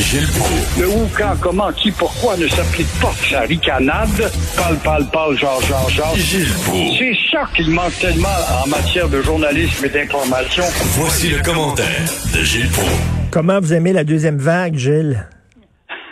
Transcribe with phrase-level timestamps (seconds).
[0.00, 0.80] Gilles Proulx.
[0.80, 4.30] Le où, quand, comment, qui, pourquoi ne s'applique pas sa ricanade?
[4.56, 6.14] Parle, parle, parle, genre, genre, genre.
[6.16, 6.98] Gilles Proulx.
[6.98, 8.28] C'est ça qu'il manque tellement
[8.64, 10.64] en matière de journalisme et d'information.
[10.98, 11.86] Voici le commentaire
[12.34, 13.30] de Gilles Proulx.
[13.30, 15.28] Comment vous aimez la deuxième vague, Gilles?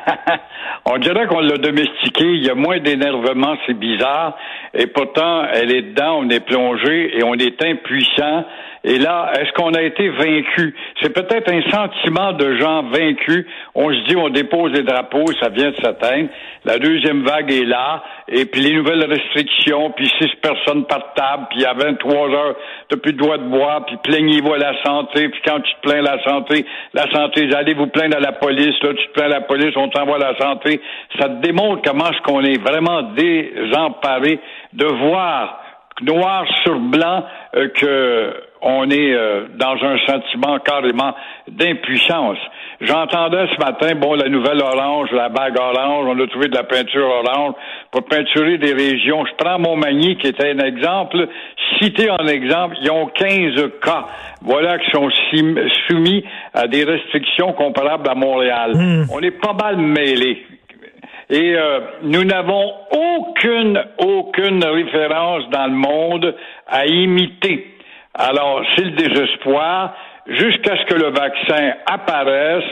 [0.90, 4.38] On dirait qu'on l'a domestiqué, il y a moins d'énervement, c'est bizarre,
[4.74, 8.46] et pourtant, elle est dedans, on est plongé et on est impuissant.
[8.84, 10.76] Et là, est-ce qu'on a été vaincu?
[11.02, 13.46] C'est peut-être un sentiment de gens vaincus.
[13.76, 16.30] On se dit, on dépose les drapeaux, ça vient de s'atteindre.
[16.66, 21.48] La deuxième vague est là, et puis les nouvelles restrictions, puis six personnes par table,
[21.50, 22.56] puis à 23 heures,
[22.90, 25.82] t'as plus de droit de boire, puis plaignez-vous à la santé, puis quand tu te
[25.82, 29.14] plains à la santé, la santé, allez vous plaindre à la police, là, tu te
[29.14, 30.82] plains à la police, on t'envoie à la santé.
[31.20, 34.40] Ça te démontre comment est-ce qu'on est vraiment désemparé
[34.74, 35.62] de voir
[36.02, 37.24] noir sur blanc
[37.56, 41.14] euh, que on est euh, dans un sentiment carrément
[41.48, 42.38] d'impuissance.
[42.82, 46.64] J'entendais ce matin, bon, la nouvelle orange, la bague orange, on a trouvé de la
[46.64, 47.54] peinture orange
[47.92, 49.26] pour peinturer des régions.
[49.26, 51.28] Je prends Montmagny, qui était un exemple.
[51.80, 54.06] Cité en exemple, ils ont 15 cas,
[54.42, 55.10] voilà, qui sont
[55.88, 58.74] soumis à des restrictions comparables à Montréal.
[59.12, 60.46] On est pas mal mêlés.
[61.30, 66.36] Et euh, nous n'avons aucune, aucune référence dans le monde
[66.68, 67.77] à imiter.
[68.18, 69.94] Alors, c'est le désespoir
[70.28, 72.66] jusqu'à ce que le vaccin apparaisse.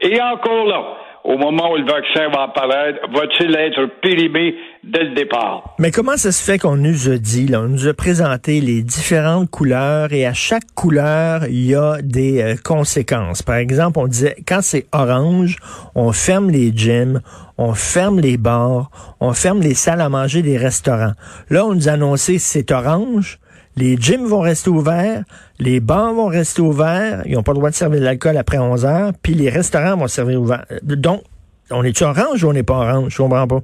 [0.00, 0.82] Et encore là,
[1.24, 5.74] au moment où le vaccin va apparaître, va-t-il être périmé dès le départ?
[5.78, 8.82] Mais comment ça se fait qu'on nous a dit, là, on nous a présenté les
[8.82, 13.42] différentes couleurs et à chaque couleur, il y a des euh, conséquences.
[13.42, 15.56] Par exemple, on disait, quand c'est orange,
[15.94, 17.20] on ferme les gyms,
[17.56, 18.90] on ferme les bars,
[19.20, 21.12] on ferme les salles à manger des restaurants.
[21.50, 23.38] Là, on nous a annoncé, c'est orange,
[23.78, 25.22] les gyms vont rester ouverts,
[25.60, 28.58] les bars vont rester ouverts, ils n'ont pas le droit de servir de l'alcool après
[28.58, 30.64] 11 heures, puis les restaurants vont servir ouverts.
[30.82, 31.22] Donc,
[31.70, 33.12] on est-tu orange ou on n'est pas orange?
[33.12, 33.60] Je comprends pas.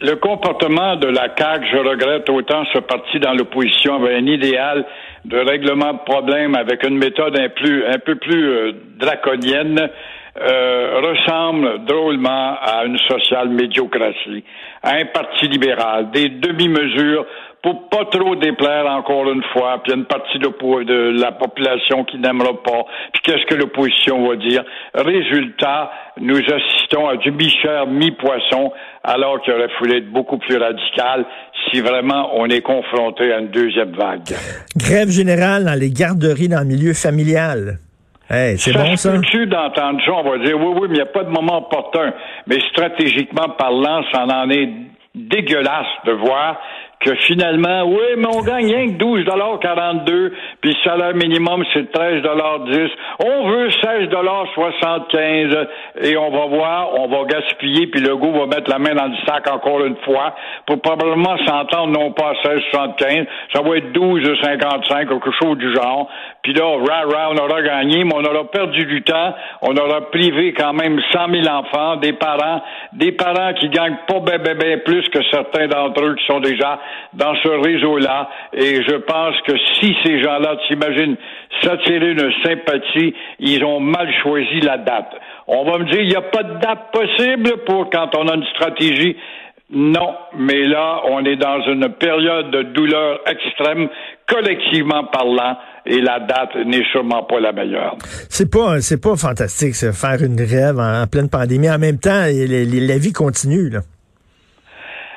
[0.00, 4.84] Le comportement de la CAQ, je regrette autant ce parti dans l'opposition avait un idéal
[5.24, 9.88] de règlement de problèmes avec une méthode un peu plus euh, draconienne,
[10.36, 14.42] euh, ressemble drôlement à une sociale médiocratie,
[14.82, 17.24] à un parti libéral, des demi-mesures
[17.64, 20.48] pour pas trop déplaire encore une fois, puis il y a une partie de,
[20.84, 24.62] de la population qui n'aimera pas, puis qu'est-ce que l'opposition va dire?
[24.92, 28.70] Résultat, nous assistons à du mi-chair, mi-poisson,
[29.02, 31.24] alors qu'il aurait fallu être beaucoup plus radical
[31.70, 34.34] si vraiment on est confronté à une deuxième vague.
[34.76, 37.78] Grève générale dans les garderies dans le milieu familial.
[38.28, 39.18] Hey, c'est bon ça?
[39.30, 41.66] tu d'entendre ça, on va dire oui, oui, mais il n'y a pas de moment
[41.66, 42.12] opportun.
[42.46, 44.68] Mais stratégiquement parlant, ça en est
[45.14, 46.60] dégueulasse de voir
[47.04, 52.90] que finalement, oui, mais on gagne rien que 12,42 puis le salaire minimum, c'est 13,10
[53.24, 55.66] On veut 16,75
[56.02, 59.06] et on va voir, on va gaspiller, puis le goût va mettre la main dans
[59.06, 60.34] le sac encore une fois
[60.66, 66.08] pour probablement s'entendre non pas à 16,75, ça va être 12,55, quelque chose du genre.
[66.42, 70.10] Puis là, rah, rah, on aura gagné, mais on aura perdu du temps, on aura
[70.10, 74.56] privé quand même 100 000 enfants, des parents, des parents qui gagnent pas ben, ben,
[74.56, 76.78] ben plus que certains d'entre eux qui sont déjà
[77.14, 78.28] dans ce réseau-là.
[78.52, 81.16] Et je pense que si ces gens-là, t'imagines,
[81.62, 85.10] s'attirer une sympathie, ils ont mal choisi la date.
[85.46, 88.34] On va me dire, il n'y a pas de date possible pour quand on a
[88.34, 89.16] une stratégie.
[89.70, 93.88] Non, mais là, on est dans une période de douleur extrême,
[94.28, 95.56] collectivement parlant,
[95.86, 97.96] et la date n'est sûrement pas la meilleure.
[98.28, 101.70] C'est pas, c'est pas fantastique, ça, faire une grève en, pleine pandémie.
[101.70, 103.80] En même temps, la vie continue, là.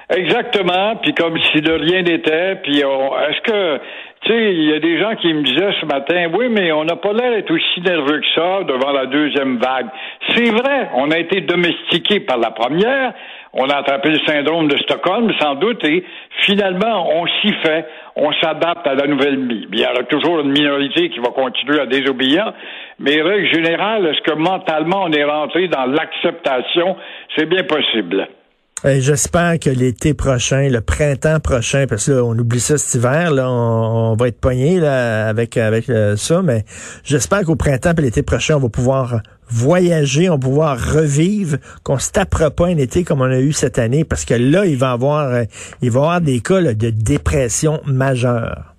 [0.10, 3.82] Exactement, puis comme si de rien n'était, puis est-ce que
[4.22, 6.86] tu sais, il y a des gens qui me disaient ce matin, oui, mais on
[6.86, 9.88] n'a pas l'air d'être aussi nerveux que ça devant la deuxième vague.
[10.30, 13.14] C'est vrai, on a été domestiqué par la première,
[13.54, 16.04] on a attrapé le syndrome de Stockholm, sans doute, et
[16.42, 19.68] finalement, on s'y fait, on s'adapte à la nouvelle vie.
[19.72, 22.54] Il y aura toujours une minorité qui va continuer à désobéir,
[23.00, 26.96] mais règle générale, est-ce que mentalement on est rentré dans l'acceptation?
[27.36, 28.28] C'est bien possible.
[28.84, 33.32] J'espère que l'été prochain, le printemps prochain, parce que là, on oublie ça cet hiver,
[33.32, 36.62] là, on, va être pogné là, avec, avec euh, ça, mais
[37.04, 41.98] j'espère qu'au printemps et l'été prochain, on va pouvoir voyager, on va pouvoir revivre, qu'on
[41.98, 44.78] se tapera pas un été comme on a eu cette année, parce que là, il
[44.78, 45.44] va avoir, euh,
[45.82, 48.76] il va avoir des cas de dépression majeure.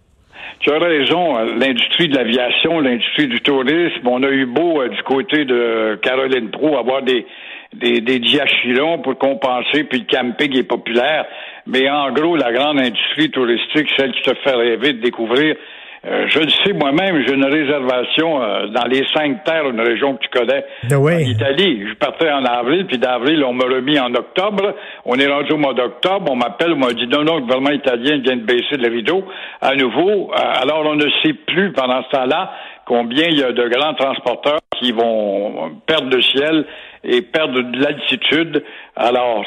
[0.60, 5.02] Tu as raison, l'industrie de l'aviation, l'industrie du tourisme, on a eu beau euh, du
[5.02, 7.26] côté de Caroline Pro avoir des
[7.75, 11.26] des, des diachylons pour compenser, puis le camping est populaire.
[11.67, 15.56] Mais en gros, la grande industrie touristique, celle qui te fait rêver de découvrir,
[16.06, 20.15] euh, je le sais moi-même, j'ai une réservation euh, dans les cinq terres, une région
[20.17, 21.87] que tu connais, ah en Italie.
[21.88, 24.75] Je partais en avril, puis d'avril, on m'a remis en octobre.
[25.05, 27.70] On est rendu au mois d'octobre, on m'appelle, on m'a dit non, non, le gouvernement
[27.70, 29.25] italien vient de baisser le rideau
[29.61, 30.31] à nouveau.
[30.32, 32.53] Euh, alors on ne sait plus pendant ce temps-là
[32.88, 36.64] combien il y a de grands transporteurs qui vont perdre le ciel
[37.05, 38.64] et perdre de l'altitude.
[38.96, 39.44] Alors,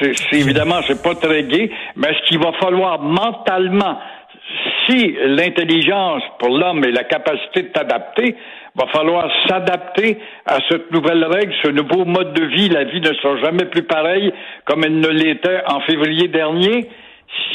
[0.00, 3.98] c'est évidemment, c'est pas très gai, mais ce qu'il va falloir mentalement,
[4.88, 8.34] si l'intelligence pour l'homme et la capacité de t'adapter,
[8.74, 12.68] va falloir s'adapter à cette nouvelle règle, ce nouveau mode de vie.
[12.70, 14.32] La vie ne sera jamais plus pareille
[14.64, 16.88] comme elle ne l'était en février dernier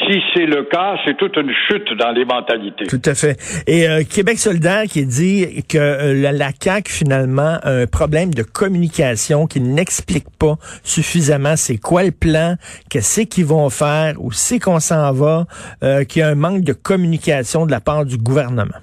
[0.08, 2.86] si c'est le cas, c'est toute une chute dans les mentalités.
[2.86, 3.38] Tout à fait.
[3.68, 8.34] Et euh, Québec solidaire qui dit que euh, la, la CAQ, finalement, a un problème
[8.34, 12.56] de communication qui n'explique pas suffisamment c'est quoi le plan,
[12.90, 15.46] qu'est-ce qu'ils vont faire, où c'est qu'on s'en va,
[15.84, 18.76] euh, qu'il y a un manque de communication de la part du gouvernement.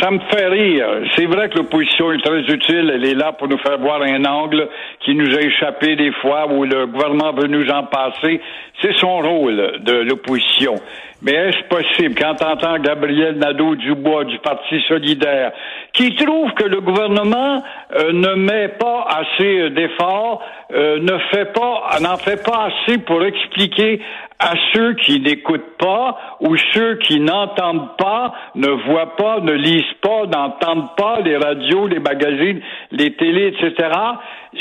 [0.00, 0.86] Ça me fait rire.
[1.14, 2.90] C'est vrai que l'opposition est très utile.
[2.94, 4.68] Elle est là pour nous faire voir un angle
[5.00, 8.40] qui nous a échappé des fois où le gouvernement veut nous en passer.
[8.80, 10.76] C'est son rôle de l'opposition.
[11.22, 15.52] Mais est-ce possible, quand t'entends Gabriel Nadeau-Dubois du Parti solidaire,
[15.92, 17.62] qui trouve que le gouvernement
[17.94, 20.42] euh, ne met pas assez d'efforts,
[20.72, 24.00] euh, ne fait pas, n'en fait pas assez pour expliquer
[24.40, 29.84] à ceux qui n'écoutent pas ou ceux qui n'entendent pas, ne voient pas, ne lisent
[30.00, 32.60] pas, n'entendent pas les radios, les magazines,
[32.90, 33.90] les télés, etc.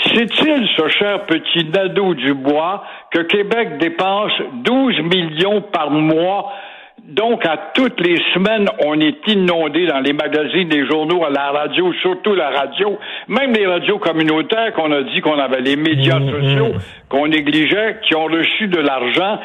[0.05, 4.31] C'est-il, ce cher petit Nadeau-Dubois, que Québec dépense
[4.63, 6.51] 12 millions par mois
[7.03, 11.49] donc, à toutes les semaines, on est inondé dans les magazines, les journaux, à la
[11.51, 16.19] radio, surtout la radio, même les radios communautaires qu'on a dit qu'on avait, les médias
[16.19, 16.73] mmh, sociaux.
[17.11, 19.37] Qu'on négligeait, qui ont reçu de l'argent.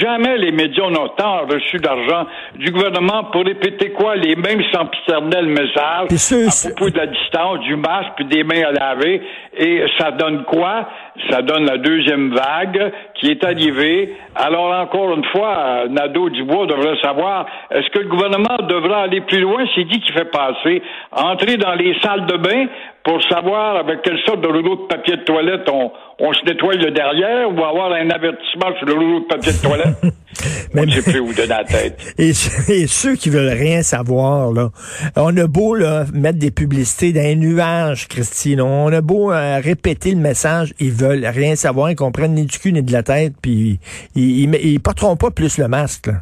[0.00, 2.26] Jamais les médias n'ont tant reçu d'argent
[2.56, 4.16] du gouvernement pour répéter quoi?
[4.16, 8.72] Les mêmes sempiternels messages à propos de la distance, du masque, puis des mains à
[8.72, 9.22] laver.
[9.56, 10.88] Et ça donne quoi?
[11.30, 14.16] Ça donne la deuxième vague qui est arrivée.
[14.34, 19.64] Alors, encore une fois, Nadeau-Dubois devrait savoir, est-ce que le gouvernement devra aller plus loin?
[19.74, 20.82] C'est dit qu'il fait passer,
[21.12, 22.66] entrer dans les salles de bain
[23.04, 25.90] pour savoir avec quelle sorte de rouleau de papier de toilette on,
[26.20, 29.58] on se nettoie le derrière ou avoir un avertissement sur le rouleau de papier de
[29.58, 29.96] toilette.
[30.34, 31.98] Sait plus où donner la tête.
[32.18, 34.70] Et, ceux qui veulent rien savoir, là,
[35.16, 38.60] on a beau là, mettre des publicités dans les nuages, Christine.
[38.60, 42.58] On a beau euh, répéter le message, ils veulent rien savoir, ils comprennent ni du
[42.58, 43.78] cul ni de la tête, puis
[44.14, 46.06] ils, ils, ils porteront pas plus le masque.
[46.06, 46.14] Là.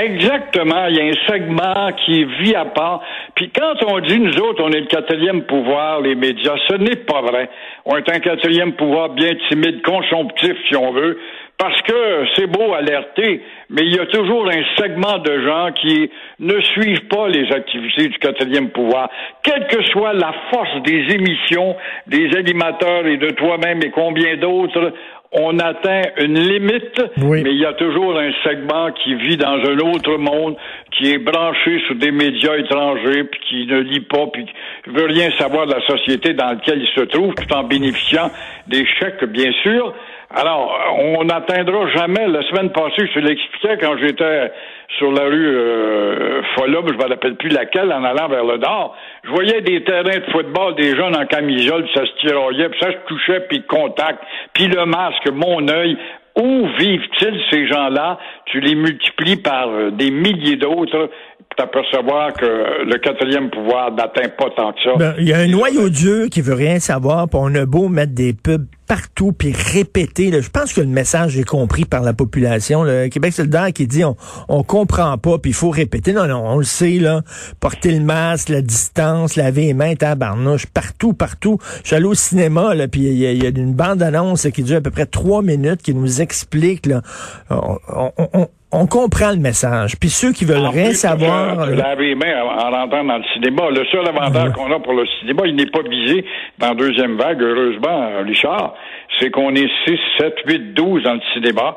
[0.00, 0.86] Exactement.
[0.88, 3.00] Il y a un segment qui vit à part.
[3.34, 6.96] Puis quand on dit, nous autres, on est le quatrième pouvoir, les médias, ce n'est
[6.96, 7.48] pas vrai.
[7.84, 11.18] On est un quatrième pouvoir bien timide, consomptif, si on veut,
[11.58, 16.10] parce que c'est beau alerter, mais il y a toujours un segment de gens qui
[16.40, 19.08] ne suivent pas les activités du quatrième pouvoir.
[19.42, 21.76] Quelle que soit la force des émissions,
[22.08, 24.92] des animateurs et de toi-même et combien d'autres,
[25.34, 29.78] on atteint une limite, mais il y a toujours un segment qui vit dans un
[29.78, 30.56] autre monde,
[30.92, 35.06] qui est branché sur des médias étrangers, puis qui ne lit pas, puis qui veut
[35.06, 38.30] rien savoir de la société dans laquelle il se trouve, tout en bénéficiant
[38.68, 39.92] des chèques, bien sûr.
[40.30, 42.26] Alors, on n'atteindra jamais.
[42.28, 44.50] La semaine passée, je l'expliquais quand j'étais
[44.98, 48.96] sur la rue euh, je ne me rappelle plus laquelle, en allant vers le nord.
[49.24, 52.92] Je voyais des terrains de football, des jeunes en camisole, ça se tiraillait, puis ça
[52.92, 54.20] se touchait, puis contact,
[54.52, 55.96] puis le masque, mon œil.
[56.36, 58.18] Où vivent-ils ces gens-là?
[58.46, 61.08] Tu les multiplies par euh, des milliers d'autres
[61.56, 64.96] t'apercevoir que le quatrième pouvoir n'atteint pas tant que ça.
[64.98, 67.88] Ben, il y a un noyau dur qui veut rien savoir, puis on a beau
[67.88, 70.30] mettre des pubs partout, puis répéter.
[70.40, 72.82] je pense que le message est compris par la population.
[72.82, 74.16] Le Québec solidaire qui dit on,
[74.48, 76.12] on comprend pas, puis il faut répéter.
[76.12, 77.22] Non, non, on le sait, là.
[77.60, 81.58] Porter le masque, la distance, laver les mains, tabarnouche, partout, partout.
[81.82, 84.80] Je suis allé au cinéma, là, puis il y, a une bande-annonce qui dure à
[84.80, 87.02] peu près trois minutes qui nous explique, là,
[87.50, 89.96] on on comprend le message.
[89.98, 91.66] Puis ceux qui veulent rien savoir...
[91.66, 93.70] Laver les mains en rentrant dans le cinéma.
[93.70, 96.24] Le seul avantage qu'on a pour le cinéma, il n'est pas visé
[96.58, 98.73] dans la deuxième vague, heureusement, Richard.
[99.18, 101.76] C'est qu'on est 6, 7, 8, 12 dans le cinéma.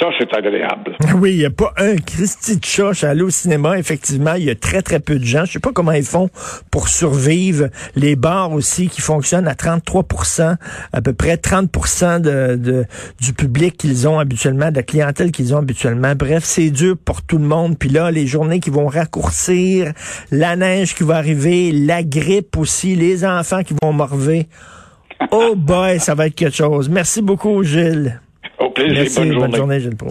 [0.00, 0.96] Ça, c'est agréable.
[1.16, 2.92] Oui, il n'y a pas un Christy de chat.
[2.92, 4.34] Je au cinéma, effectivement.
[4.34, 5.44] Il y a très, très peu de gens.
[5.44, 6.28] Je sais pas comment ils font
[6.72, 7.68] pour survivre.
[7.94, 10.56] Les bars aussi qui fonctionnent à 33%
[10.92, 12.84] à peu près 30 de, de,
[13.20, 16.14] du public qu'ils ont habituellement, de la clientèle qu'ils ont habituellement.
[16.16, 17.78] Bref, c'est dur pour tout le monde.
[17.78, 19.92] Puis là, les journées qui vont raccourcir,
[20.32, 24.48] la neige qui va arriver, la grippe aussi, les enfants qui vont morver.
[25.30, 26.88] Oh boy, ça va être quelque chose.
[26.88, 28.20] Merci beaucoup, Gilles.
[28.58, 28.94] Au plaisir.
[28.94, 29.46] Merci, bonne journée.
[29.48, 30.10] bonne journée, Gilles Pro.